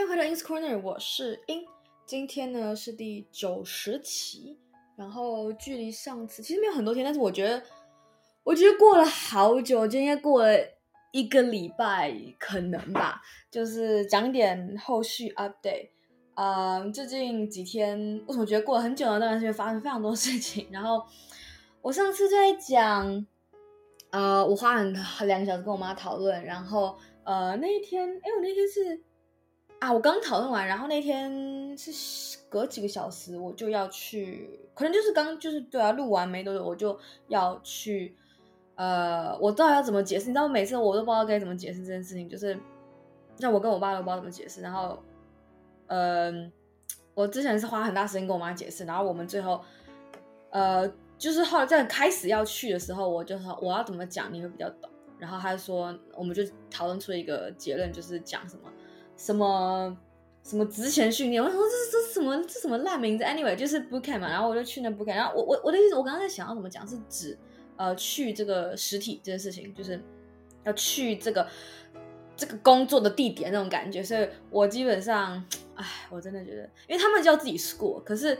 [0.00, 1.66] 欢迎回到 In's Corner，我是 In。
[2.06, 4.56] 今天呢是第九十期，
[4.96, 7.62] 然后距离上次其实没有很多天，但是我觉得，
[8.42, 10.56] 我觉得过了好久，今天过了
[11.12, 13.20] 一个礼拜，可能吧。
[13.50, 15.90] 就是讲点后续 update。
[16.34, 19.20] 嗯，最近几天为什么觉得过了很久呢？
[19.20, 20.66] 当然是因为发生非常多事情。
[20.72, 21.04] 然后
[21.82, 23.26] 我上次在讲，
[24.08, 24.94] 呃，我花很
[25.28, 29.02] 两个小时跟我妈讨论，然后呃那一天，哎，我那天是。
[29.80, 36.96] 啊，我刚讨论完，然后那天是隔几个小时我就要去，可能就是刚就是对啊，录完没多久我就
[37.28, 38.14] 要去，
[38.74, 40.26] 呃，我到底要怎么解释？
[40.26, 42.58] 你知道，每次我都不知道该怎么解释这件事情，就是
[43.38, 44.60] 让我跟我爸都不知道怎么解释。
[44.60, 45.02] 然后，
[45.86, 46.52] 嗯、
[47.14, 49.62] 我之前是花很大时间跟我妈解释，然后我们最后，
[50.50, 50.86] 呃，
[51.16, 54.90] 就是后来在开始要去的时候，我就说我要怎么讲你会比较懂。
[55.18, 58.70] 然后他就说，我们就讨论出一个结论，就是讲什么。
[59.20, 59.94] 什么
[60.42, 61.44] 什么职前训练？
[61.44, 65.16] 我说这这什么这什么烂名字？Anyway，就是 book camp 嘛，然后我就去那 book camp。
[65.16, 67.38] 然后我我我的意思，我刚刚在想要怎么讲，是指
[67.76, 70.02] 呃去这个实体这件事情，就是
[70.64, 71.46] 要去这个
[72.34, 74.02] 这个工作的地点那种感觉。
[74.02, 75.44] 所以我基本上，
[75.74, 78.38] 哎，我真的觉得，因为他们叫自己 school，可是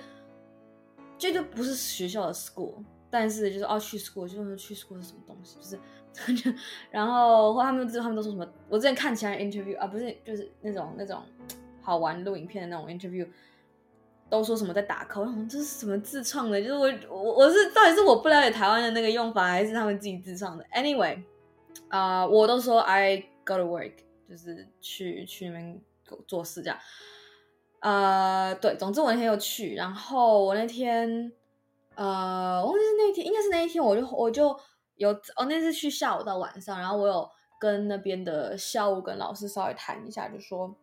[1.19, 2.77] 这就不是学校的 school，
[3.11, 5.79] 但是就是哦去 school，就是去 school 是什么东西，就是。
[6.91, 8.47] 然后后他们他们都说什么？
[8.69, 11.23] 我之前看其他 interview 啊，不是就是那种那种
[11.81, 13.27] 好玩录影片的那种 interview，
[14.29, 15.21] 都说什么在打 code。
[15.21, 16.61] 我想这是什么自创的？
[16.61, 21.23] 就是我我我是到底是我不了解台湾的那个用法，还是他们自己自创的？Anyway，
[21.89, 23.93] 啊、我都说 I go to work，
[24.29, 25.81] 就是去去那边
[26.27, 26.79] 做事这样。
[27.81, 31.33] 呃，对，总之我那天又去，然后我那天
[31.95, 34.59] 呃，我忘记是那天，应该是那一天，我就我就。
[35.01, 37.27] 有哦，那次去下午到晚上，然后我有
[37.59, 40.77] 跟那边的校务跟老师稍微谈一下，就说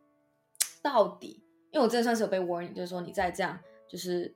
[0.82, 4.34] 到底，因为我真的算是有被 warning，就是说你再这样，就是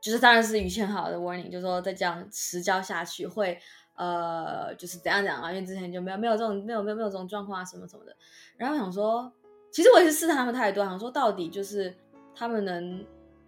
[0.00, 3.58] 就是当然是语气很好的 warning，就是说再这样迟交下去会
[3.96, 8.16] 呃就是怎样怎样啊，因为之前就没有没有这种没有没有没有这种状况啊什么什么的。
[8.56, 9.32] 然后想说，
[9.72, 11.92] 其实我也是试探他们太多，想说到底就是
[12.36, 12.84] 他们能，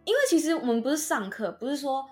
[0.05, 2.05] 因为其实我们不是上课，不是说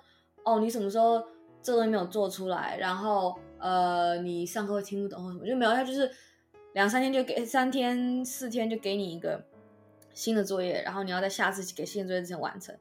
[0.45, 1.21] 哦你什么时候
[1.61, 3.37] 这个东西没有做出来，然后。
[3.59, 6.11] 呃，你上课会听不懂或什么，就没有，他就是
[6.75, 9.45] 两三天就给三天四天就给你一个
[10.15, 12.75] 新的作业，然后你要在下次给新的作业之前完成，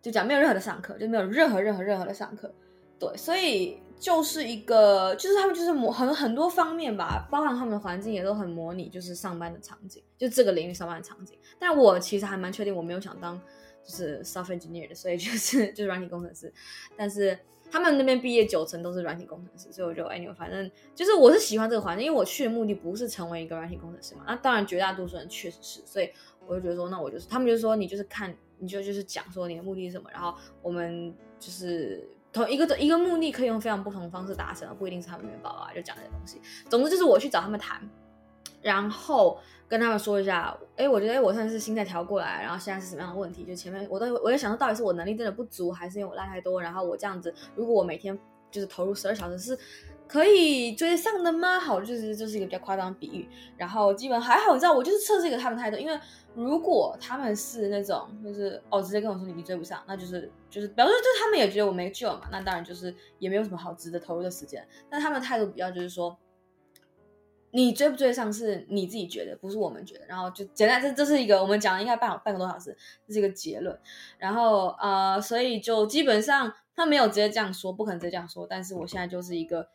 [0.00, 2.52] 就讲没有任何的上课，就没有任何任何任何的上课，
[2.98, 11.38] 对，所以就是一个，就是他们就是模很很多方面吧，包含他们的环境也都很模拟，就是上班的场景，就这个领域上班的场景。
[11.58, 13.40] 但我其实还蛮确定我没有想当
[13.84, 16.52] 就是 software engineer 的，所以就是 就是软体工程师，
[16.96, 17.38] 但是。
[17.72, 24.24] 他们那边毕业九成都是软体工程师，所以我就哎，你反正就是我是喜欢这个环境，因为我去的目的不是成为一个软体工程师嘛。
[24.26, 26.10] 那当然绝大多数人确实是，所以
[26.46, 36.38] 我就觉得说，那我就是他们就说你就是看，你就就是讲说你的目的是什么，然后我们就是同一个一个目的可以用非常不同的方式达成，而不一定是他们面包啊，就讲这些东西。
[36.68, 37.88] 总之就是我去找他们谈，
[38.60, 39.38] 然后。
[39.72, 43.42] 跟他们说一下，哎，我觉得我算是心态调过来，然后现在是什么样的问题？
[43.42, 46.60] 就前面我都我在想说，到底是我能力真的不足，还是因为我赖太多？
[46.60, 48.18] 然后我这样子，如果我每天
[48.50, 49.58] 就是投入十二小时，是
[50.06, 51.58] 可以追上的吗？
[51.58, 53.26] 好，就是就是一个比较夸张的比喻。
[53.56, 55.98] 然后基本还好，你知道，我就是测试一个他们态度，因为
[56.34, 64.62] 如果他们是那种就是哦，直接跟我说你你追不上，那就是就是表示就他们也觉得我没救嘛，那当然就是也没有什么好值得投入的时间。
[64.90, 66.14] 但他们的态度比较就是说。
[67.52, 70.06] 你追不追得上是你自己觉得，不是我们觉得。
[70.06, 72.76] 然后就简单，这这是一个我们讲了应该半半个多小时，
[73.06, 73.78] 这是一个结论。
[74.18, 78.46] 然后呃，所以就基本上他没有直接这样说，不可能直接这样说。
[78.48, 79.68] 但是我现在就是一个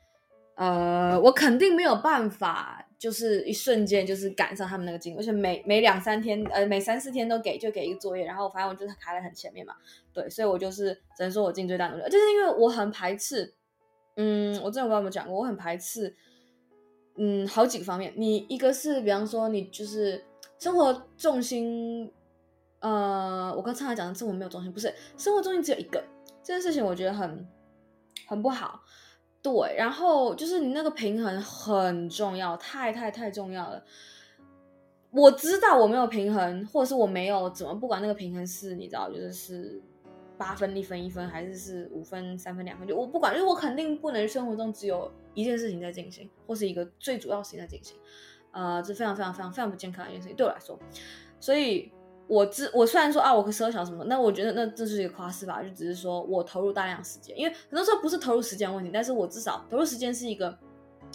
[0.55, 9.75] 呃，我肯定没有办法，就是一瞬间就是赶上他们那个进度，而且每每两三天呃，每三四天都给就给一个作业，然后反正我就是卡在很前面嘛。
[10.11, 13.53] 对，所以我就是只能说我尽最大努力，就是因为我很排斥，
[14.15, 16.15] 嗯，我真的不知道怎么讲过，我很排斥。
[17.17, 18.13] 嗯，好几个方面。
[18.15, 20.23] 你一个是，比方说，你就是
[20.59, 22.11] 生活重心，
[22.79, 26.03] 呃，我刚才讲的生活没有重心，不是生活重心只有一个，
[26.43, 27.47] 这件事情我觉得很
[28.27, 28.81] 很不好。
[29.41, 33.83] 对，然后就是你那个平衡很重要，太太太重要了。
[35.11, 39.81] 我知道我没有平衡，或者是我没有怎么，不管那个平衡是你知道，就是是。
[40.37, 47.97] 八分一分一分，还是是五分三分两分，就我不管，就是我肯定不能生活中只有一件事情在进行，或是一个最主要事情在进行，
[48.51, 50.77] 呃，这非常非常非常非常不健康的一件事情对我来说。
[51.39, 51.91] 所以
[52.27, 60.57] 我知我虽然说啊，我可以十二小时什么，那我觉得那这是一个夸饰吧，就只是说我投入大量时间，因为很多时候不是投入时间问题，但是我至少投入时间是一个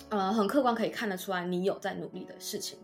[0.08, 2.78] 呃很客观可以看得出来你有在努力的事情。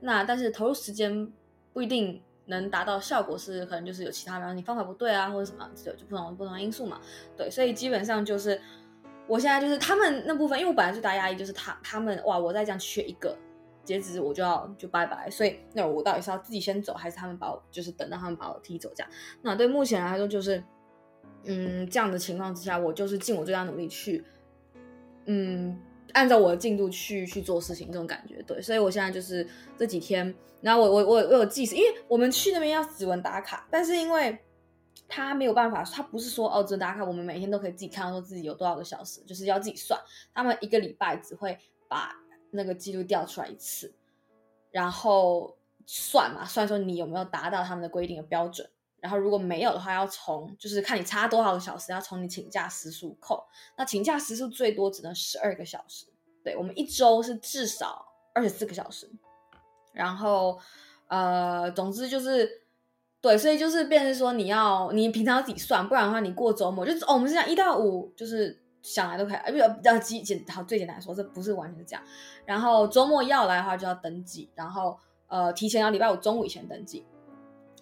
[0.00, 1.32] 那但是投入时间
[1.72, 7.00] 不一定能达到效果是可能就是有其他，比方你方法不对啊，或者什么，就就不同不同因素嘛。
[7.36, 8.60] 对，所以基本上就是
[9.26, 13.36] 我现在就是他们那部分，因为我本来最大压力就是他他们哇，我再这样缺一个
[13.84, 19.10] 截止我就要就拜拜，所以那我到底是要自己先走，还是他们把我就是等到他们把我踢走这样？
[19.42, 20.62] 那对目前来说就是
[21.44, 24.24] 嗯这样的情况之下，我就是尽我最大努力去
[25.26, 25.78] 嗯。
[26.12, 29.46] 按照我的进度去去做事情，这种感觉对，所以我现在就是
[29.76, 34.38] 这几天，然后我我我我有计时，因为我们去那边要指纹打卡，但是因为
[35.06, 40.00] 他没有办法，他不是说哦指纹打卡，我们每天都可以自己看到说自己有多少个小时，就是要自己算，
[40.34, 41.58] 他们一个礼拜只会
[41.88, 42.14] 把
[42.50, 43.94] 那个记录调出来一次，
[44.70, 45.56] 然后
[45.86, 48.68] 算嘛，算说你有没有达到他们的规定的标准。
[49.00, 53.44] 然后如果没有的话，要从就是看你差多少个小时，要从你请假时数扣。
[53.76, 56.06] 那请假时数最多只能十二个小时。
[56.42, 59.08] 对，我们一周是至少二十四个小时。
[59.92, 60.58] 然后
[61.06, 62.62] 呃，总之就是
[63.20, 72.02] 对，所以就是变成说你要你平常要自己算，不然的话你过周末就是哦，我们是这样一到五就是想来都可以，呃，比较比较简简好最简单来说，这不是完全是这样。
[72.44, 74.98] 然后周末要来的话就要登记，然后
[75.28, 77.06] 呃提前要礼拜五中午以前登记。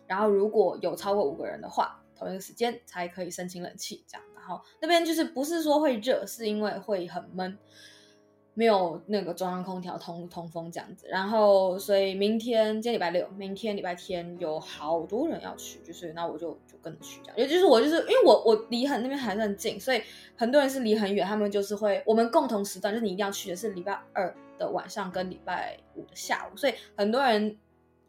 [0.07, 4.27] 然后如果有超过五个人的话，同一个时间才可以申请冷气，这样。
[4.35, 7.59] 然后那边就是不是说会热，是因为会很闷，
[8.55, 11.07] 没有那个中央空调通通风这样子。
[11.09, 17.37] 然后所以明天今天礼拜六，明天礼拜天有好多人要去，就是那我就就跟着去这样。
[17.37, 20.01] 也就是我就是因为我我离很那边还是很近，所以
[20.37, 27.59] 很多人是离很远，他们就是会我们共同时段，就是你一定要去的是礼拜二的晚上跟礼拜五的下午，所以很多人。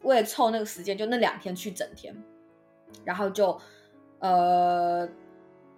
[0.04, 2.16] 为了凑那个时间，就那两天去整天，
[3.04, 3.60] 然后就，
[4.20, 5.08] 呃，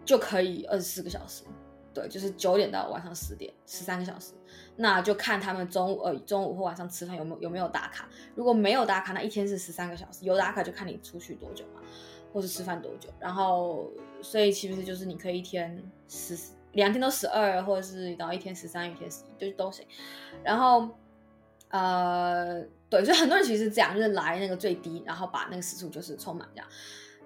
[0.03, 1.43] 就可以二十四个小时，
[1.93, 4.33] 对，就是九点到晚上十点，十三个小时。
[4.75, 8.07] 那就看他们中午呃中午或晚上吃饭有没有有没有打卡。
[8.35, 11.81] 如果没有打卡，那一天是十三个小时；有打卡就看你出去多久嘛，
[12.33, 13.09] 或是吃饭多久。
[13.19, 13.89] 然后，
[14.21, 16.37] 所以其实就是你可以一天十
[16.73, 19.85] 两天都十二，或者是然后一天十三，一天十一，就都行。
[20.43, 20.89] 然后，
[21.69, 22.63] 呃。
[22.89, 26.67] 对，所以很多人其实是这样，就是来那个最低，然后把那个时数就是充满这样。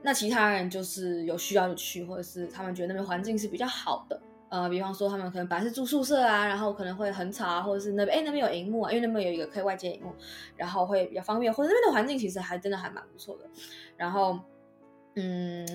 [0.01, 10.13] 那其他人就是有需要就去，或者是他们觉得那边环境是比较好的，呃，比方说他们可能本来是住宿舍啊，然后可能会很吵啊，或者是那边哎那边有荧幕啊，因为那边有一个可以外接荧幕，
[10.57, 13.45] 然后会比较方便，或者那边的环境其实还真的还蛮不错的。
[13.95, 14.37] 然后，
[15.15, 15.65] 嗯，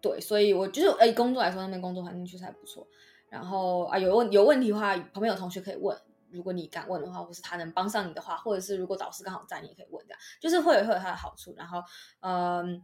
[0.00, 2.86] 对，所以我就是哎工作来说，那边工作环境确实还不错。
[3.28, 5.96] 然后啊有问有问题的话，旁边有同学可以问。
[6.32, 11.54] 如果你敢问的话，或是他能帮上你的话，或者是如果导师刚好在，你也可以问这样，就是会有会有他的好处。
[11.56, 11.82] 然后，
[12.20, 12.82] 嗯，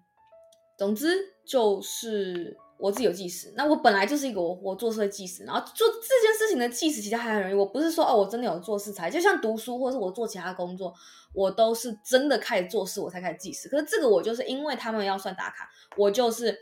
[0.76, 3.52] 总之就是我自己有计时。
[3.56, 7.54] 那我本来就是一个我我做事的计时，然后做这件事情的计时其实还很容易。
[7.54, 10.94] 我不是说哦，我真的有做事才，就像读书或是我做其他工作，
[11.32, 13.68] 我都是真的开始做事我才开始计时。
[13.68, 16.56] 可是这个我就是因为他们要算打卡，我就是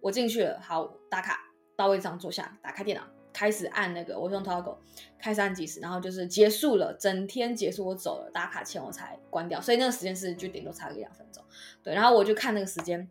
[0.00, 1.40] 我进去了，好打卡，
[1.76, 3.21] 到位置上坐下，打开电脑。
[3.32, 4.76] 开始按那个，我用 Toggle
[5.18, 11.42] 开始按计时，然后就是结束了，整天结束，我走了，打卡前我才关掉，所以那个时间是就顶多差个一两分钟。
[11.82, 13.08] 对，然后我就看那个时间，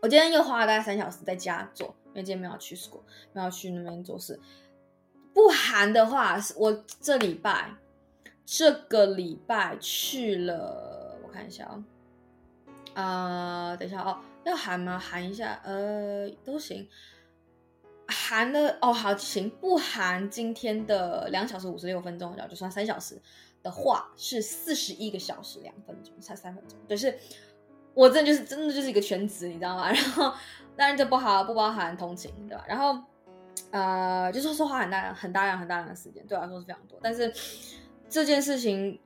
[0.00, 3.02] 我今天又花了大概三小时在家做，因为今天没有去 school，
[3.32, 4.40] 没有去那边做事。
[5.32, 7.74] 不含的话，我这礼拜
[8.44, 11.84] 这个礼拜去了，我看一下哦，
[12.94, 14.98] 啊、等一下哦，要含吗？
[14.98, 16.88] 含一下，呃，都行。
[18.10, 23.18] 含的哦，好行，不含今天的两小时五十六分钟，然后就算三小时
[23.62, 26.78] 的话是四十一个小时两分钟，才三分钟。
[26.88, 27.16] 就是
[27.94, 29.88] 我真的就是真的就是一个全职，你知道吗？
[29.92, 30.32] 然后
[30.76, 32.64] 当然这不好，不包含通勤，对吧？
[32.68, 33.02] 然后
[33.70, 36.98] 呃，就是说花很大量、很大量、很大量的时间，对我来说是非常多。
[37.02, 37.32] 但是
[38.08, 38.98] 这件事情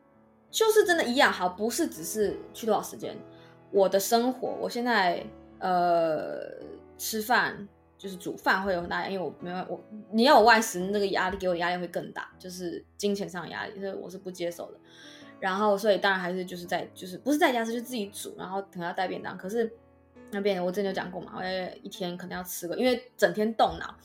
[0.51, 3.17] 就是真的一样好，不是只是去多少时间，
[3.71, 5.25] 我的生活，我现在
[5.59, 6.41] 呃
[6.99, 7.69] 吃饭。
[8.05, 9.83] 就是煮饭会有很大，因为我没有我，
[10.13, 14.79] 你要我外食，那个压力给我压力会更大，就是金钱上的压力，所以我是不接受的。
[15.41, 19.39] 然后，所以当然还是就是在就是不是在家吃，就自己煮，然后可能要带便当。
[19.39, 19.73] 可是
[20.31, 21.43] 那边我之前就讲过嘛，我
[21.83, 23.97] 一天可能要吃个，因为整天动脑，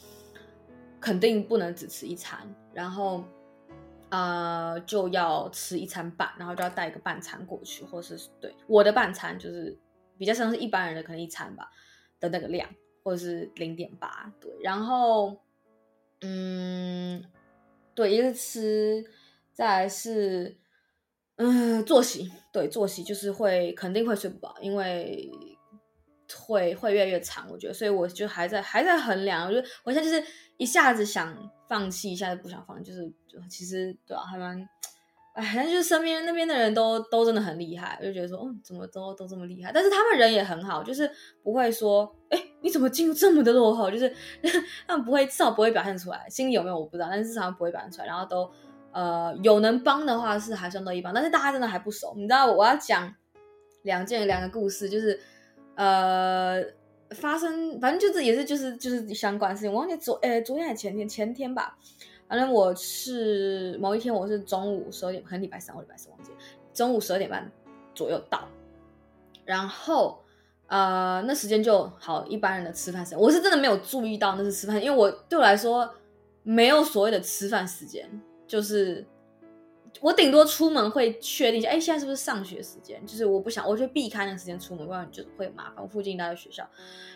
[1.01, 2.39] 肯定不能只吃一餐，
[2.73, 3.21] 然后
[4.11, 9.77] 呃就要吃一餐半，然后就要带一个半餐过去，或是对我的半餐就是
[10.17, 11.69] 比较像是一般人的可能一餐吧
[12.21, 12.69] 的那个量。
[13.09, 15.35] 或者是零点八，对，然后，
[16.21, 17.25] 嗯，
[17.95, 19.03] 对，一个吃，
[19.51, 20.55] 再来是，
[21.37, 25.27] 嗯，作息，对，作息就是会肯定会睡不饱，因为
[26.45, 30.23] 会会越来越长，我觉得，所以我就还在还在衡量，我觉得我现在就是
[30.57, 31.35] 一下子想
[31.67, 34.69] 放弃，一下子不想放，就是就其实对啊，还蛮
[35.39, 39.71] 哎，但就是身边那边的人都都真的很厉害，就觉得说，哦，怎么都都这么厉害？
[39.73, 41.09] 但是他们人也很好，就是
[41.41, 43.89] 不会说，哎，你怎么进入这么的落后？
[43.89, 44.13] 就是
[44.85, 46.27] 他们不会，至少不会表现出来。
[46.29, 48.05] 心里有没有我不知道，但是至少不会表现出来。
[48.05, 48.51] 然后都，
[48.91, 52.13] 呃，有能帮的话是还算都一帮，但是大家真的还不熟。
[52.17, 53.15] 你知道我要讲
[53.83, 55.17] 两件两个故事，就是
[55.75, 56.61] 呃，
[57.11, 59.71] 发生反正就是也是就是就是相关事情。
[59.71, 61.77] 我忘记昨哎昨天还是前天前天吧。
[62.29, 66.31] 反正我是某一天，我是中午十二点，可能礼拜三或礼拜四忘记，
[66.73, 67.51] 中午十二点半
[67.93, 68.47] 左右到，
[69.43, 70.23] 然后
[70.67, 75.93] 呃，那时间就好一般人的吃饭时间，我是真的没有注意到那是吃饭，因为我对我来说
[76.43, 78.07] 没有所谓的吃饭时间，
[78.47, 79.05] 就是。
[80.01, 83.05] 我顶多出门会确定一下，哎，现在是不是上学时间？
[83.05, 85.83] 就是我不想，我就避开那个时间出门，不然就会麻烦。
[85.83, 86.67] 我附近大概学校，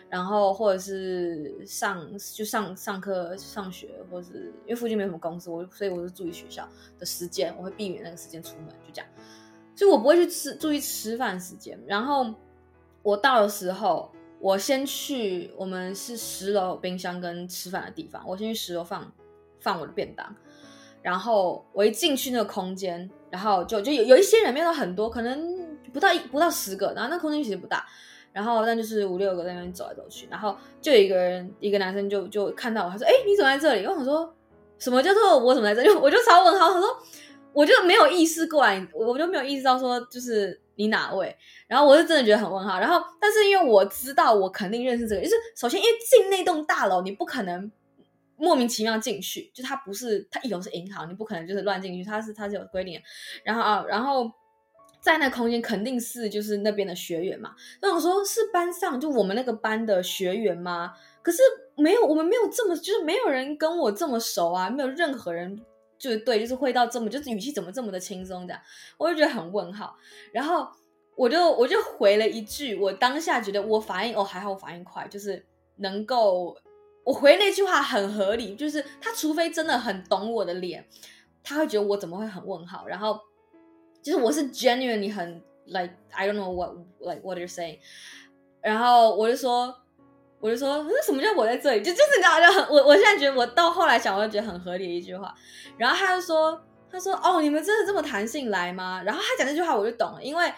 [0.09, 9.09] 然后或者是上就上上课、上学，或者是因为附近没什么公司，我所以我就注意学校的时间，我会避免那个时间出门，就这样。
[9.75, 11.79] 所以我不会去吃注意吃饭时间。
[11.87, 12.33] 然后
[13.01, 19.11] 我到的时候，我先去我们是十楼冰箱跟吃饭的地方，我先去十楼放
[19.59, 20.35] 放我的便当。
[21.03, 27.86] 然后我一进去那个空间，然后就就有有一些人，没有很多，可能不到一不到十个，然后那空间其实不大，
[28.31, 34.33] 然后但就是五六个在那边走来走去，然后就有一个人，一个男生就就看到我，他说：“哎，你怎么在这里？”因为我说
[34.79, 36.88] ：“什么叫做我怎么在这里？”我就超问号，他说
[37.51, 41.36] ：“我就没有意识过来，我就没有意识到说就是你哪位？”
[41.67, 42.79] 然后我是真的觉得很问号。
[42.79, 47.69] 然后但是因为我知道我肯定认识这个，就是首先因为进那栋大楼，你不可能。
[48.43, 53.01] 莫名其妙进去，就他不是他一楼是银行，你不可能就是乱进去，他是他是有规定。
[53.41, 54.29] 然后啊，然后
[55.00, 57.55] 在那空间肯定是就是那边的学员嘛。
[57.81, 60.93] 那我说是班上就我们那个班的学员吗？
[61.21, 61.38] 可是
[61.77, 65.57] 没有，我们没有这么就是没有人跟我这么熟啊，没有任何人
[65.97, 68.62] 就是对，就是会到这么就是语气怎么这么的轻松这样，
[68.97, 69.95] 我就觉得很问号。
[70.33, 70.67] 然后
[71.15, 75.45] 我就我就回了一句，我当下觉得我反应哦还好，我反应快，就是
[75.77, 76.57] 能够。
[77.03, 80.88] 我回那句话很合理，就是他除非真的很懂我的脸，
[81.43, 82.88] 他会觉得我怎么会很问号。
[82.88, 83.19] 然后
[84.01, 87.79] 就是我是 genuinely 很 like I don't know what like what you're saying。
[88.62, 89.75] 然后我就说，
[90.39, 91.81] 我就说，那什么叫我在这里？
[91.81, 95.36] 就就是你知道，就很我我现在觉得我到后来想，我就觉得很合理的一句话。
[95.77, 99.03] 然后他就说，他说哦，你们真的这么弹性来吗？
[99.03, 100.53] 然后他讲这句话我就懂了，因为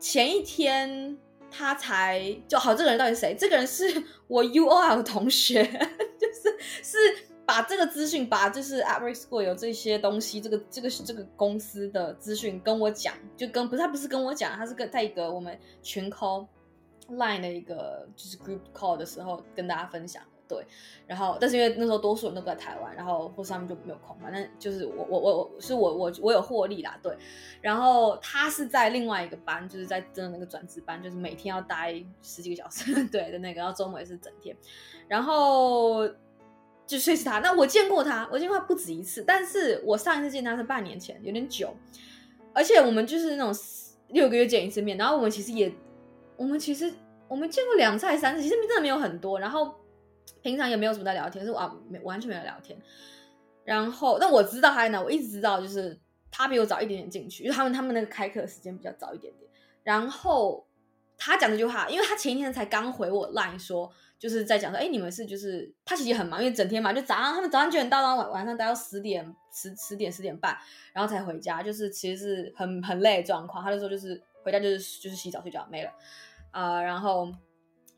[0.00, 1.18] 前一天。
[1.56, 3.36] 他才就好，这个人到底是谁？
[3.38, 3.84] 这个人是
[4.26, 5.62] 我 UOL 同学，
[6.18, 6.98] 就是是
[7.46, 16.46] 把这个资讯，把就是 Upwork School 有这些东西，这个这个是这个公司的资讯跟我讲，就跟不是他不是跟我讲，他是跟在一个我们群 call
[17.10, 20.22] line 的一个就是 group call 的时候跟大家分享。
[20.46, 20.62] 对，
[21.06, 27.16] 然后但是因为那时候多数人都不在台湾，然后或是他们就没有空，反正就是我我我我是我我我有获利啦，对。
[27.62, 34.54] 然后他是在另外一个班，就是在的那个转职班，就是每天要待十几个小时， 对的那个，然后周末也是整天。
[35.08, 36.06] 然后
[36.86, 41.74] 就所以是他，那我见过他，我见过他不止一次，但是我上一次见他是半年前，有点久，
[42.52, 43.54] 而且我们就是那种
[44.08, 45.72] 六个月见一次面，然后我们其实也，
[46.36, 46.92] 我们其实
[47.28, 49.74] 我们见过两次还三次，其实真的没有很多，然后。
[50.42, 52.78] 平常也没有什么在聊天，是啊，没完全没有聊天。
[53.64, 55.98] 然后，但我知道他在哪，我一直知道，就是
[56.30, 59.50] 他比我早一点点进去，因为他们他们那个开课时间比较早一点点。
[59.82, 60.66] 然后
[61.16, 70.54] 他讲这句话，因为他前一天才刚回我 line 说，就是在讲说，哎，你们是就是他其实很忙，因为整天嘛，就早上他们早上九点到，然后晚晚上待到十点十十点十点半，
[70.92, 73.64] 然后才回家，就是其实是很很累的状况。
[73.64, 75.90] 他就说就是回家就是就是洗澡睡觉没了
[76.50, 77.32] 啊、然后。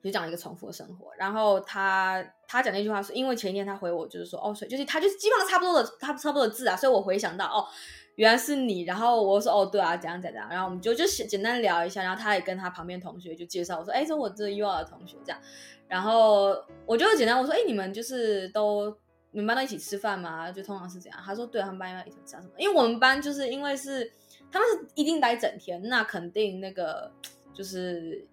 [0.02, 7.66] 就讲了一个重复的生活，然后他他讲那句话是因为前一天他回我就是说哦，所以就是他就是基本上差不多的，他差不多的字啊，所以我回想到哦，
[8.14, 15.40] 原来是你，然后我说哦对啊，怎样怎样，然后我们就就简单聊一下，然后他也跟他旁边同学就介绍我说哎，这我这 UR 的同学这样，
[15.88, 18.96] 然后我就简单我说哎，你们就是都
[19.32, 20.52] 你们班都一起吃饭吗？
[20.52, 22.50] 就通常是这样，他说对，他们班要一起吃什么？
[22.58, 24.12] 因为我们班就是因为是
[24.52, 27.10] 他们是一定待整天，那肯定那个
[27.52, 28.24] 就是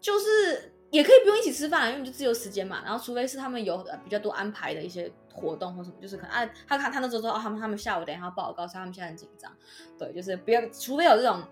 [0.00, 0.72] 就是。
[0.90, 2.82] 也可以不用一起吃饭，因为就自由时间嘛。
[2.84, 9.52] 然后除非是他们有比较多安排的一些活动或什么，就是可能啊，他他他那时候说哦，他们他们下午等一下要报告，所以他们现在很紧张。
[9.98, 11.42] 对，就是不要，除非有这种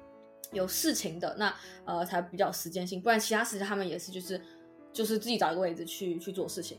[0.52, 4.40] 有事情的，那呃才比较时间性，不然其他时间他们也是就是
[4.92, 6.78] 就是自己找一个位置去去做事情，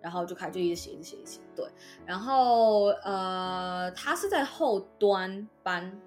[0.00, 1.40] 然后就开始就一直写一直写一直写。
[1.54, 1.66] 对，
[2.06, 6.00] 然后呃他是在后端班。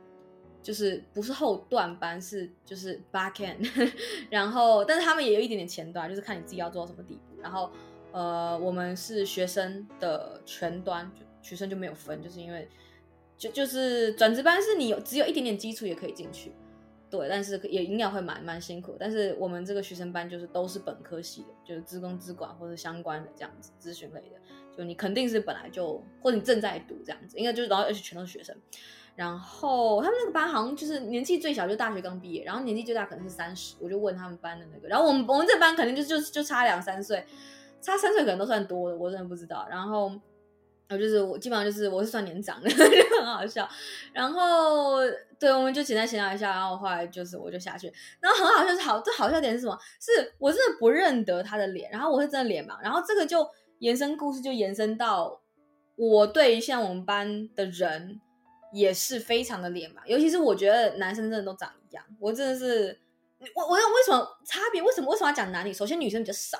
[0.64, 3.92] 就是不是后段班，是就是 back end，
[4.30, 7.42] 然后但是他们也有一点点前端，就是看你自己要做到什么地步。
[7.42, 7.72] 然后
[8.12, 12.68] 呃，我们是学生的全端，就学生就没有分，就是因为
[13.38, 16.54] 就就是转职班是你有只有一点点基础也可以进去，
[17.10, 18.96] 对，但是也应该会蛮蛮辛苦。
[19.00, 28.56] 但是我们这个学生班就是都是本科系的，就是资工资管或者相关的这样子咨询类的，就你肯定是本来就或者你正在读这样子，应该就是然后而且全都是学生。
[29.16, 37.24] 然后他们那个班好像就是年纪最小就大学刚毕业，然后年纪最大可能是三十，我就问他们班的那个，然后我们我们这班肯定就就就差两三岁，
[37.82, 39.68] 差三岁可能都算多的，我真的不知道。
[39.70, 40.12] 然后
[40.90, 42.76] 我就是我基本上就是我是算年长的， 就
[43.20, 43.68] 很好笑。
[44.14, 45.00] 然后
[45.38, 49.78] 对，我们就简单闲聊一下，然后后来就是我就下去，然后很好笑是好，这好笑点是什么？
[50.00, 53.48] 是我真的不认得他的脸，然后我是真的脸盲，然后这个就
[53.80, 55.42] 延伸故事就延伸到
[55.96, 58.20] 我对像我们班的人。
[58.74, 63.00] 也是非常的脸吧，尤其是我觉得男生真的都长一样，我真的是，
[63.54, 64.82] 我我要为什么差别？
[64.82, 65.74] 为什么为什么要讲男女？
[65.74, 66.58] 首先女生比较少，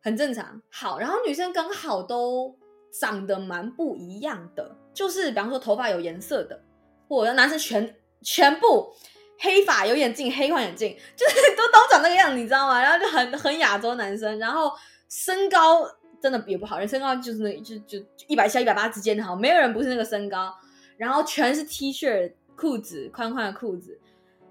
[0.00, 0.62] 很正常。
[0.70, 2.56] 好，然后女生刚好都
[3.00, 6.62] 长得蛮不一样的，就是比方说头发有颜色的，
[7.08, 8.94] 或者男生全全部
[9.40, 12.80] 黑发有眼镜黑框眼镜，就是都都长那个样子，你知道吗？
[12.80, 14.70] 然后就很很亚洲男生，然后
[15.08, 15.84] 身高
[16.22, 17.98] 真的也不好，人身高就是那就就
[18.28, 20.54] 一百七一百八之间，好，没有人不是那个身高。
[20.98, 23.98] 然后全是 T 恤、裤子，宽宽的裤子。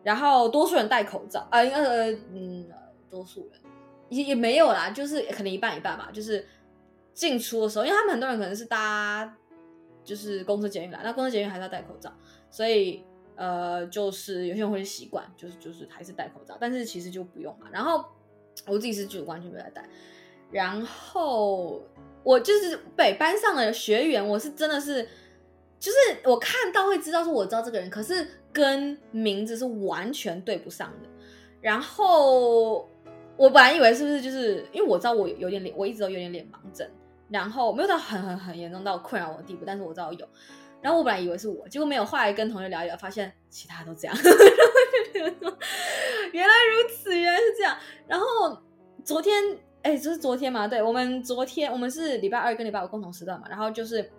[0.03, 2.65] 然后多数人戴口罩，啊、呃，呃，嗯，
[3.09, 3.59] 多数人
[4.07, 6.09] 也也没有啦，就是可能一半一半吧。
[6.13, 6.47] 就是
[7.13, 9.35] 进出的时候，因为他们很多人可能是搭
[10.05, 12.09] 就是公车、捷运来，那公车、捷运还是要戴口罩，
[12.49, 13.03] 所以
[13.35, 17.67] 呃，就是有些人会习惯，就是就是还是戴口罩，但是其实就不用嘛。
[17.69, 18.05] 然后
[18.65, 19.83] 我自己是就完全没有戴。
[20.51, 21.83] 然后
[22.23, 25.05] 我就是北班上的学员，我是真的是。
[25.79, 31.09] 就是我看到会知道说我知道这个人，可是跟名字是完全对不上的。
[31.61, 32.89] 然后
[33.35, 36.89] 我本来以为是不是就是因为我知道我有点脸，我一直都有点脸盲症，
[37.29, 40.27] 然后没有到很很很严重到困扰我的地步，但是我知道有。
[40.81, 42.05] 然后我本来以为是我，结果没有。
[42.05, 44.15] 后来跟同学聊一聊，发现其他都这样。
[46.31, 47.77] 原来如此，原来是这样。
[48.07, 48.25] 然后
[49.03, 54.09] 昨天，哎，就是昨天嘛，对，我们昨天我们是礼拜二跟礼拜五共同时段嘛，然后就是。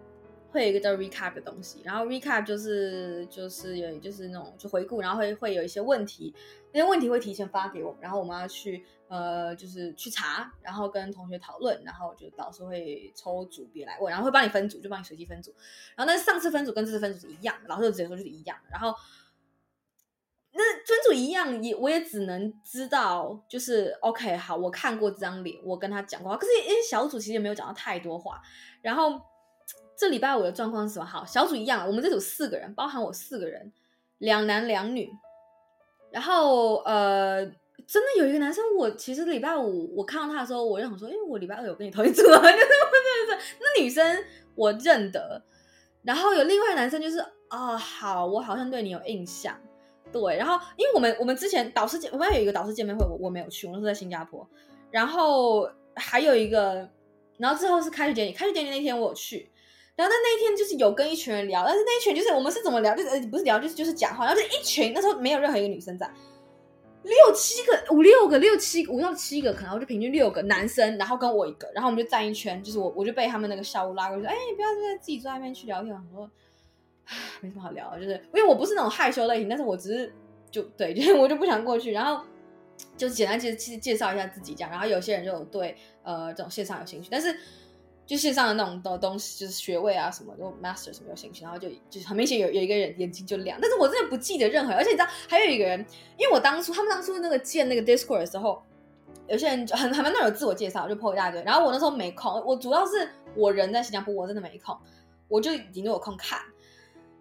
[0.51, 6.35] 会有一个叫 recap 的东西，然后 recap 就是就是有就是那种就回顾，然后会会有一些问题，
[6.73, 15.55] 那些问题会提前发给我，然后我们要去呃就是去查，然后跟同学讨论，然后就导师会抽组别来问，然后会帮你分组，就帮你随机分组，
[15.95, 18.95] 然后那上次分组跟这次分组是一样，老师就直接说就是一样，然后
[20.53, 28.41] 那分组一样也我也只能知道就是 OK 好，我看过这张脸，我跟他讲过话，可是因为小组其实也没有讲到太多话，
[28.81, 29.21] 然后。
[29.99, 31.05] 这礼拜五的状况是什么？
[31.05, 33.73] 好，小组一样，我们这组四个人，包含我四个人，
[34.19, 35.11] 两男两女。
[36.13, 37.45] 然后呃，
[37.87, 45.43] 真的有一个男生，我其实礼拜五我看到他的时候，我就想说，因为我礼拜二有跟你同一组啊， 就是不是那女生我认得。
[46.05, 47.19] 然后有另外男生，就是、
[47.51, 49.55] 哦，好，我好像对你有印象。
[50.13, 54.49] 对，然后因为我们我们之前导师见，我们有一个导师见面会，我我没有去，我是在新加坡。
[54.91, 56.89] 然后还有一个，
[57.37, 59.51] 然后之后是开学典礼，开学典礼那天我有去。
[59.99, 66.09] 然后在那一天就是有跟一群人聊，但是那一群就是我们是怎么聊，就是呃不是聊，就是就是讲话，然后就一群那时候没有任何一个女生在，
[67.03, 76.31] 六七个五六个六七五到七个可能我就平均六个男生，然后跟我一个，然后我们就站一圈，就是我我就被他们那个校务拉过去，哎，不要在自己坐在那边去聊天，我说，
[77.07, 80.13] 唉，没什么好聊，就是因为我不是那种害羞类型，但是我只是
[80.49, 82.23] 就对，就是我就不想过去，然后
[82.97, 87.37] 就简单介介介绍一下自己这样，然后有些人就有对呃这种线上有兴趣，但是。
[88.09, 95.79] 就线上的那种的东西，就是学位啊什么，就 master 什么有兴趣，然后就就很明显有有一个人眼睛就亮，但是我真的不记得任何，而且你知道还有一个人，
[96.17, 98.63] 因为我当初他们当初那个建那个 Discord 的时候，
[99.29, 104.75] 有些人就很很蛮多有自我介绍，就 po 一大堆，然后我那时候没空，我主要是我人在新加坡，我真的没空，
[105.29, 106.41] 我就已经有空看，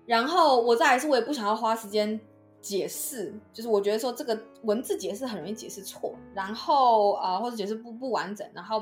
[0.06, 2.18] 然后我再来是我也不想要花时间
[2.62, 8.82] 解释，就是我觉得说这个文字解释很容易解释错，然后啊、或者解释不不完整，然后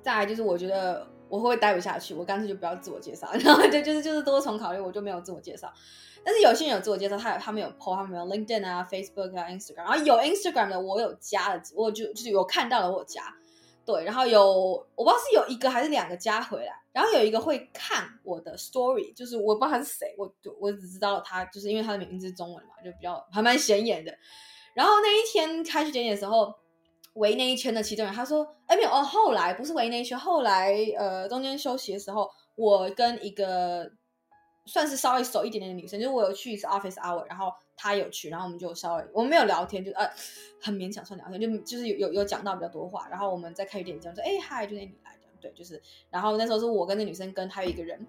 [0.00, 1.06] 再来就是我觉得。
[1.28, 2.14] 我会不会待不下去？
[2.14, 5.72] 我干脆就不要自我介绍， 然后就就是就是多重考虑，我就没有自我介绍。
[6.24, 13.22] 但是有些人有自我介绍，他有他们有 po，他们有 LinkedIn 啊、Facebook 啊、Instagram，然后有 Instagram 的我有加了，我就就是有看到了我加，
[13.86, 14.44] 对，然后有
[14.94, 24.12] 我不知道是有一个还是两个加回来，然后有一个会看我的 Story，就是我不知道他是谁，我就我只知道他就是因为他的名字是中文嘛，就比较还蛮显眼的。
[24.74, 26.54] 然后那一天开学典礼的时候。
[27.18, 33.90] 围那一圈的其中人，他说：“哎，没有哦，后来不是围那一圈，后来呃，中间休息的时候，我跟一个
[34.66, 40.08] 算是稍微熟一点点的女生，就是我有去一次 office hour，然后她有去，然后我们就稍微我们没有聊天，就呃
[40.60, 48.06] 很勉强算聊天，就就是有有有讲到比较多话，然后我们再开一点讲说，哎嗨，就是你来讲，对，就是，然后那时候是我跟那女生跟还有一个人，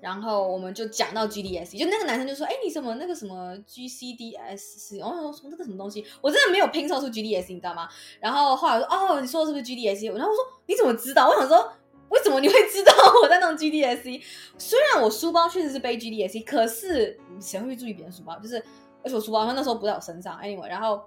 [0.00, 5.00] 然后我们就讲到 GDS，就那个男生就说：“哎，你什么那个什么 GCDS 是？
[5.00, 7.88] 哦，从这个什么东西，我真的没有拼凑出 GDS，你知道吗？”
[8.20, 11.72] 然后后来说：“哦，你说的是不是 GDS？” 然后我说：“你怎么知道？”我想说
[12.10, 14.22] ：“为什么你会知道我在弄 GDS？
[14.58, 18.38] 虽然我书包确实是背 GDS，可是谁会注意别人书包？
[18.38, 18.56] 就是
[19.02, 21.00] 而且我书包那时候不在我身上，anyway，然后。”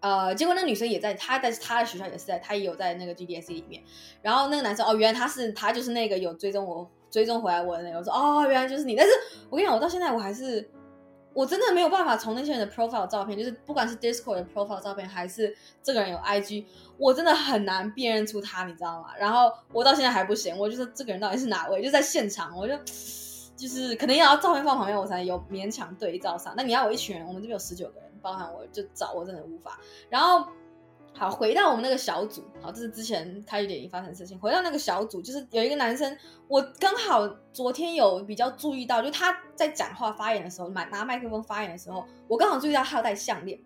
[0.00, 3.82] 呃，结果那女生也在，她在她的学校也是在，她也有在那个 GDS 里面。
[4.20, 7.98] 然后那个男生，哦，原来他是他就是那个有追踪我追踪回来我的那个。
[7.98, 8.96] 我说，哦，原来就是你。
[8.96, 9.12] 但是
[9.48, 10.68] 我跟你讲，我到现在我还是
[11.32, 16.64] 我真的没有办法从那些人的 profile 照片，就是不管是 Discord 的 profile 照片，还是这个人有 IG，
[16.98, 19.10] 我真的很难辨认出他，你知道吗？
[19.16, 21.80] 然后我到现在还不行，我就说这个人到底是哪位？
[21.80, 22.76] 就在现场，我就
[23.56, 26.52] 就是可能要照片放旁边，我才有勉强对照上。
[26.56, 28.10] 那你要我一群人，我们这边有十九个人。
[28.24, 30.46] 包含我就找我真的无法，然后
[31.16, 34.36] 好回到我们那个小组，好，这是之前开学典礼发生的事情。
[34.38, 43.56] 回到那个小组，就是有一个男生，我刚好昨天有比较注意到，就他在讲话发言的时候，拿拿麦克风发言的时候，我刚好注意到他有戴项链，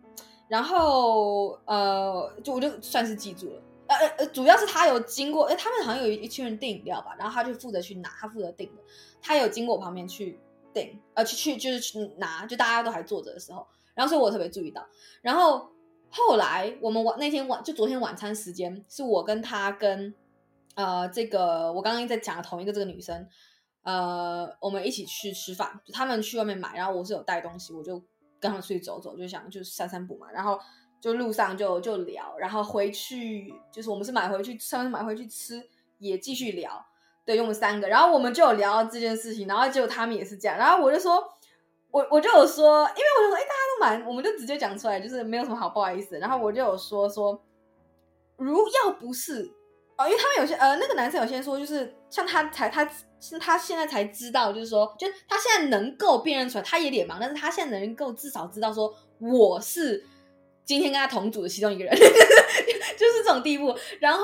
[0.46, 8.82] 然后呃，就我就算是记住了，呃呃，主要是他有经过，哎，他们好像有一群人订饮料吧，然后他就负责去拿，他负责订的，
[9.22, 10.38] 他有经过我旁边去
[10.74, 13.66] 订，呃，去去就是去拿，就大家都还坐着的时候。
[13.94, 14.87] 然后所以我特别注意到，
[15.22, 15.68] 然后
[16.10, 20.14] 后来我们晚那天晚就昨天晚餐时间是我跟他跟
[20.74, 23.28] 呃这个我刚刚在讲的同一个这个女生，
[23.82, 27.98] 呃我们一起去吃饭，他们去外面买，然后我是有带东西，我就
[28.40, 30.58] 跟他们出去走走，就想就散散步嘛，然后
[31.00, 35.62] 就路上就就聊，然后回去就是我们是买回去上次买回去吃
[35.98, 36.84] 也继续聊，
[37.24, 41.22] 对，我们三个，然后我们就有聊到这件事情，然后结果他们也是这样，然后我就说。
[41.98, 46.16] 我我就有说，因为我就说，哎、大家都蛮，我们就直接讲出来，就是没有什么好不好意思。
[46.18, 47.42] 然后我就有说说，
[48.37, 49.50] 如要不是
[49.96, 60.06] 哦，因为他们有些呃，那个男生有些说，就是像他才他是他现在才知道，就是说，就他现在能够辨认出来，他也脸盲，但是他现在能够至少知道说我是
[60.68, 63.74] 今天跟他同组的其中一个人， 就是这种地步。
[63.98, 64.22] 然后。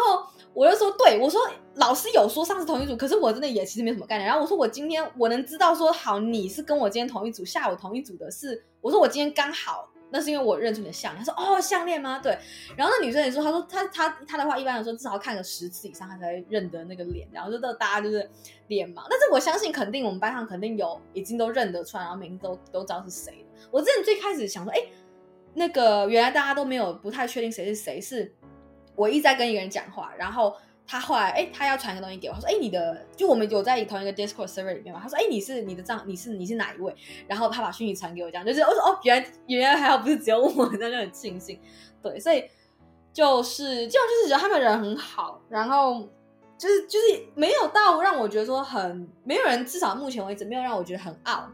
[0.56, 1.40] 我就说，对，我说
[1.74, 4.24] 老师有说上次同一组，可是我真的也其实没什么概念。
[4.24, 11.24] 然后我说我今天我能知道说好，你是跟我今天同一组，下午同一组的是，我说我今天刚好，那是因为我认出你的项链。
[11.24, 12.20] 他说哦，项链吗？
[12.22, 12.38] 对。
[12.76, 17.26] 然后那女生也说，她说她她她的话一般来说至少看个十次以上，她才会认得那个脸。
[17.32, 18.30] 然后就大家就是
[18.68, 23.44] 脸盲，但是我相信肯定我们班上肯定有已经都认得出来，然后名字都都知道是谁。
[23.72, 24.78] 我之前最开始想说，哎，
[25.54, 28.34] 那个原来大家都没有不太确定谁是谁是。
[28.96, 30.54] 我一直在跟一个人讲话，然后
[30.86, 36.94] 他后来，哎，他要传一个东西给我，他说，哎，你的，就我们有在同一个 Discord server 里面嘛，他说，哎，你是你的账，你是你是哪一位？
[37.26, 41.58] 然后他把讯息传给我，这样就是，我说，哦，原来原来还好，不是只有我，那就很庆幸，
[42.00, 42.44] 对，所以
[43.12, 46.08] 就是这样，就是觉得他们人很好，然后
[46.56, 51.48] 就是就是没有到让我觉得说很没有人，至少目前为止没有让我觉得很傲，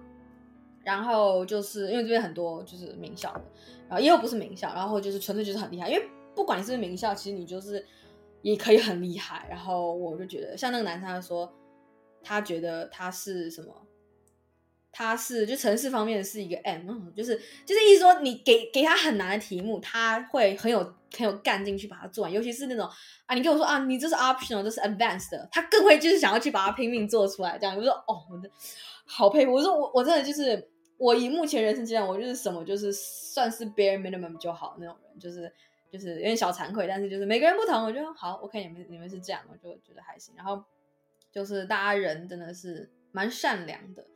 [0.85, 3.43] 然后就是因为这边很多就是名校的，
[3.91, 6.03] 然后也有不是名校，然后就是纯粹就是很厉害，因为。
[6.33, 7.85] 不管你是不是名校，其实你就是
[8.41, 9.47] 也可以很厉害。
[9.51, 11.53] 然后我就觉得，像那个男生他说，
[12.23, 13.75] 他觉得他是什么？
[14.93, 17.35] 他是就城市方面是一个 M，就是
[17.67, 20.79] 就是意思说，你给给他很难的题目，他会很有
[21.15, 22.33] 很有干劲去把它做完。
[22.33, 22.89] 尤其是那种
[23.27, 27.59] 啊，你跟我说啊，你这是 optional，这是 advanced 的，他更会就是想要去把它拼命做出来。
[27.59, 28.49] 这样我说哦，我的
[29.05, 29.53] 好佩服。
[29.53, 35.53] 我说我我真的就是我以目前人生阶段，我就是什么就是算是 bare minimum 就好那种人，就是。
[35.93, 40.33] 就是有点小惭愧，但是就是每个人不同，我觉得好，OK，你们你们是这样，我就觉得还行。
[40.37, 40.63] 然后
[41.33, 44.07] 就是大家人真的是蛮善良的，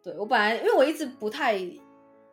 [0.00, 1.56] 对，我本来因为我一直不太，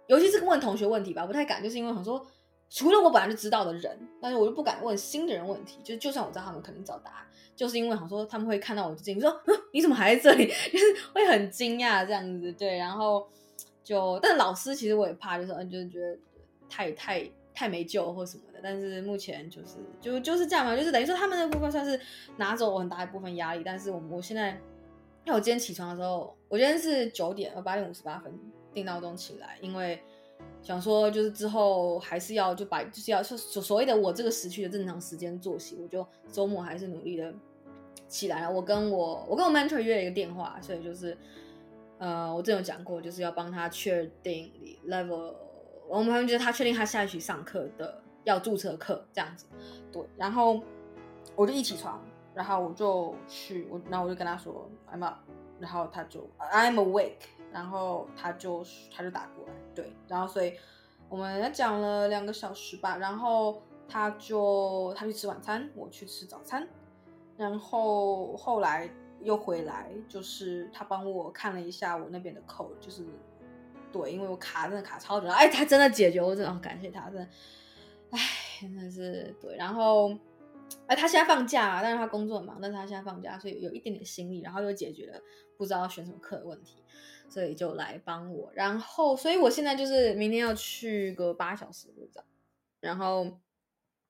[0.06, 2.24] 尤其是问同学问题吧，不太敢，就是因为很说
[2.69, 9.36] 除了我本来就知道的人，但是我就不敢问新的人问题，就就算我知道他们肯定找答案，就是因为想说他们会看到我就进说，
[9.74, 13.28] 你怎么还在这里， 就是会很惊讶这样子，对，然后
[13.84, 16.17] 就但老师其实我也怕，就是嗯，就是觉得
[16.70, 17.32] 太太。
[17.54, 22.00] 太没救或什么的，但是目前就是就就是这样嘛，就是等于说他们那部分算是
[22.38, 24.52] 拿走我很大一部分压力，但是我我现在，
[25.26, 28.34] 因为我今天起床的时候，我今天是九点，呃八点五十八分
[28.74, 30.02] 定闹钟起来，因为
[30.63, 37.34] 想说就是之后还是要就把就是要所所谓的我这个时区的正常时间作息，我就周末还是努力的
[38.08, 38.50] 起来了。
[38.52, 41.17] 我跟我我跟我 mentor 约了一个电话，所以就是
[42.02, 44.52] 呃我之前有讲过，就是要帮他确定
[44.88, 45.36] level。
[45.88, 49.46] 我们还觉得他确定他下一期上课的要注册课这样子，
[49.92, 50.60] 对，然后
[51.36, 52.02] 我就一起床，
[52.34, 55.20] 然后我就去，我然后我就跟他说 I'm up，
[55.60, 60.54] 然后他就 I'm awake，然后他就他就打过来，对，然后所以
[61.08, 66.68] 我们讲了两个小时吧，然后他就他去吃晚餐，我去吃早餐，
[67.38, 68.90] 然后后来
[69.24, 73.06] 又回来，就是他帮我看了一下我那边的课就是
[73.92, 77.28] 对，因为我卡真的卡超久，哎，他真的解决，我真的感谢他，真的，
[78.12, 78.20] 哎，
[78.62, 79.56] 真的是对。
[79.58, 80.18] 然后，
[80.88, 85.22] 哎，他现在放假，但是他工作很忙，但是他现在放假，所以有一点点心力，然后又解决了
[85.58, 86.84] 不知道选什么课的问题，
[87.30, 88.50] 所以就来帮我。
[88.54, 92.24] 然后，所以我现在就是明天要去个八小时，不知道。
[92.80, 93.28] 然后，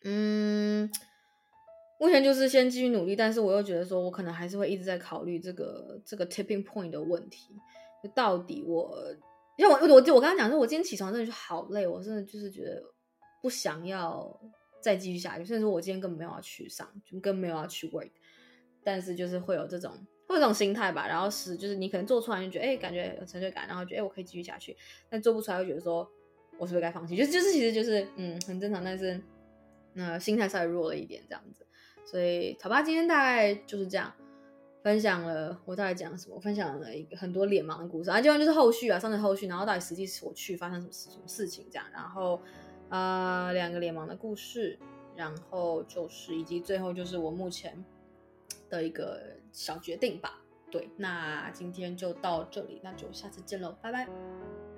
[0.03, 0.91] 嗯。
[2.01, 7.53] 目前就是先继续努力，但是我又觉得说，我可能还是会一直在考虑这个这个 tipping point 的问题，
[8.03, 9.15] 就到底我，
[9.55, 12.81] 因为我我我刚刚讲说，我今天起床真的就好累，我真的就是觉得
[13.39, 14.35] 不想要
[14.81, 18.09] 再继续下去，甚至说我今天根本没有要去上，就根本没有要去 work，
[18.83, 19.91] 但是就是会有这种
[20.27, 24.75] 会有这种心态吧，然后是就是你可能做出来就觉得哎、感觉有成就感，然后觉得哎、我可以继续下去，
[25.07, 26.09] 但做不出来又觉得说
[26.57, 29.21] 我是不是该放弃，就就是其实就是嗯很正常，但是
[29.93, 31.63] 那、心态稍微弱了一点这样子。
[32.05, 34.11] 所以，好吧，今天大概就是这样，
[34.83, 42.41] 分享了我大概讲什么，分享了一个很多脸盲的故事，啊，接下来就是后续啊，上次后续，然后到底实际我去发生什么事什么事情这样，然后
[42.89, 44.77] 呃，两个脸盲的故事，
[45.15, 47.83] 然后就是以及最后就是我目前
[48.69, 50.41] 的一个小决定吧。
[50.69, 54.70] 对，那今天就到这里，那就下次见喽，拜拜。